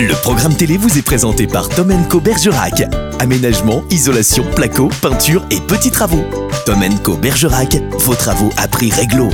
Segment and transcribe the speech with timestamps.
[0.00, 2.84] Le programme télé vous est présenté par Tom Co Bergerac.
[3.18, 6.24] Aménagement, isolation, placo, peinture et petits travaux.
[6.64, 9.28] Tom Co Bergerac, vos travaux à prix réglo.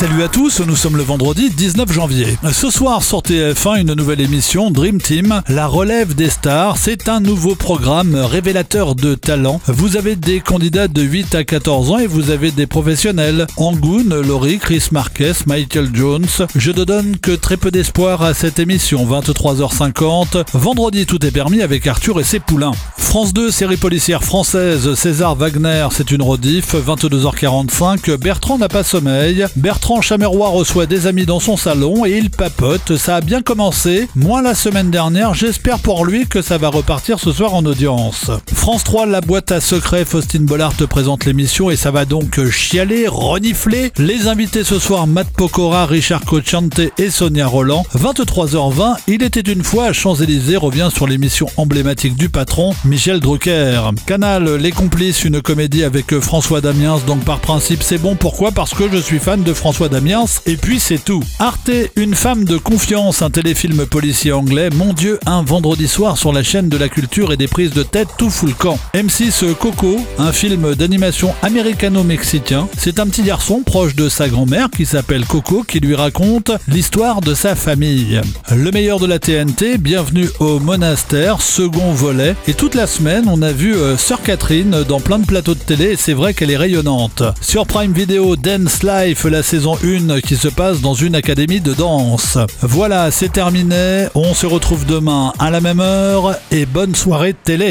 [0.00, 2.38] Salut à tous, nous sommes le vendredi 19 janvier.
[2.54, 6.78] Ce soir sur TF1, une nouvelle émission Dream Team, la relève des stars.
[6.78, 9.60] C'est un nouveau programme révélateur de talent.
[9.66, 13.46] Vous avez des candidats de 8 à 14 ans et vous avez des professionnels.
[13.58, 16.24] Angoun, Laurie, Chris Marquez, Michael Jones.
[16.56, 20.44] Je ne donne que très peu d'espoir à cette émission, 23h50.
[20.54, 22.72] Vendredi, tout est permis avec Arthur et ses poulains.
[22.96, 28.16] France 2, série policière française, César Wagner, c'est une rediff, 22h45.
[28.16, 29.44] Bertrand n'a pas sommeil.
[29.56, 32.96] Bertrand Chameroy reçoit des amis dans son salon et il papote.
[32.96, 35.34] Ça a bien commencé, moins la semaine dernière.
[35.34, 38.30] J'espère pour lui que ça va repartir ce soir en audience.
[38.54, 40.04] France 3, la boîte à secrets.
[40.04, 43.90] Faustine Bollard te présente l'émission et ça va donc chialer, renifler.
[43.98, 47.84] Les invités ce soir, Matt Pokora, Richard Cochante et Sonia Roland.
[47.96, 53.80] 23h20, il était une fois à Champs-Élysées revient sur l'émission emblématique du patron, Michel Drucker.
[54.06, 56.98] Canal, Les Complices, une comédie avec François Damiens.
[57.06, 58.14] Donc par principe, c'est bon.
[58.14, 58.52] Pourquoi?
[58.52, 61.22] Parce que je suis fan de François Damiens, et puis c'est tout.
[61.38, 66.32] Arte, une femme de confiance, un téléfilm policier anglais, mon dieu, un vendredi soir sur
[66.32, 68.78] la chaîne de la culture et des prises de tête tout fout camp.
[68.94, 74.86] M6 Coco, un film d'animation américano-mexicain, c'est un petit garçon proche de sa grand-mère qui
[74.86, 78.20] s'appelle Coco qui lui raconte l'histoire de sa famille.
[78.54, 83.42] Le meilleur de la TNT, bienvenue au monastère, second volet, et toute la semaine on
[83.42, 86.50] a vu euh, Sœur Catherine dans plein de plateaux de télé et c'est vrai qu'elle
[86.50, 87.22] est rayonnante.
[87.40, 91.74] Sur Prime Video, Dance Life, la saison une qui se passe dans une académie de
[91.74, 92.38] danse.
[92.62, 94.06] Voilà, c'est terminé.
[94.14, 97.68] On se retrouve demain à la même heure et bonne soirée télé.